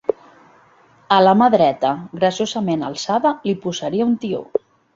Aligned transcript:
...a 1.17 1.19
la 1.25 1.33
mà 1.41 1.49
dreta, 1.57 1.91
graciosament 2.23 2.87
alçada, 2.89 3.35
li 3.51 3.57
posaria 3.67 4.09
un 4.13 4.21
tió 4.25 4.45